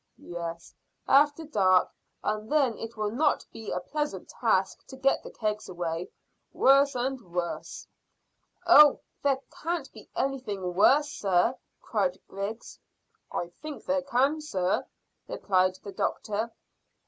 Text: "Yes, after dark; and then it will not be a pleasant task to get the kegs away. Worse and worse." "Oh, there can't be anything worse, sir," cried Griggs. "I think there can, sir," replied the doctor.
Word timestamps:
"Yes, 0.17 0.73
after 1.07 1.43
dark; 1.45 1.87
and 2.23 2.51
then 2.51 2.75
it 2.79 2.97
will 2.97 3.11
not 3.11 3.45
be 3.53 3.69
a 3.69 3.79
pleasant 3.79 4.27
task 4.29 4.83
to 4.87 4.97
get 4.97 5.21
the 5.21 5.29
kegs 5.29 5.69
away. 5.69 6.09
Worse 6.53 6.95
and 6.95 7.21
worse." 7.21 7.85
"Oh, 8.65 9.01
there 9.21 9.39
can't 9.61 9.93
be 9.93 10.09
anything 10.15 10.73
worse, 10.73 11.11
sir," 11.11 11.55
cried 11.83 12.19
Griggs. 12.27 12.79
"I 13.31 13.49
think 13.61 13.85
there 13.85 14.01
can, 14.01 14.41
sir," 14.41 14.87
replied 15.27 15.75
the 15.83 15.91
doctor. 15.91 16.51